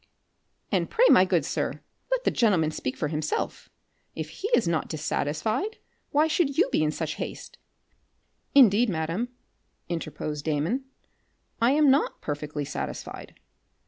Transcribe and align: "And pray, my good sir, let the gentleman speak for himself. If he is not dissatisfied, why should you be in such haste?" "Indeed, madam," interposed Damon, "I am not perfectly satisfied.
"And 0.71 0.89
pray, 0.89 1.05
my 1.09 1.25
good 1.25 1.45
sir, 1.45 1.79
let 2.11 2.23
the 2.23 2.31
gentleman 2.31 2.71
speak 2.71 2.97
for 2.97 3.07
himself. 3.09 3.69
If 4.15 4.29
he 4.31 4.47
is 4.55 4.67
not 4.67 4.87
dissatisfied, 4.89 5.77
why 6.09 6.27
should 6.27 6.57
you 6.57 6.67
be 6.71 6.81
in 6.81 6.89
such 6.89 7.17
haste?" 7.21 7.59
"Indeed, 8.55 8.89
madam," 8.89 9.29
interposed 9.89 10.43
Damon, 10.43 10.85
"I 11.61 11.73
am 11.73 11.91
not 11.91 12.19
perfectly 12.19 12.65
satisfied. 12.65 13.39